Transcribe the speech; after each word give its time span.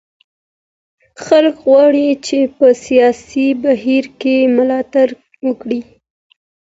خلګ 1.23 1.55
غواړي 1.65 2.07
چي 2.25 2.39
په 2.55 2.65
سياسي 2.85 3.47
بهير 3.63 4.05
کي 4.21 4.35
ملاتړ 4.57 5.07
وکړي. 5.47 5.81